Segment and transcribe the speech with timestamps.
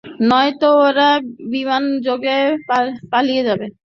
[0.29, 1.09] নয়তো ওরা
[1.51, 2.37] বিমানযোগে
[3.11, 3.65] পালিয়ে যাবে।